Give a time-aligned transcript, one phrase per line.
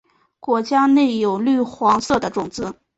[0.41, 2.73] 浆果内有绿黄色的种子。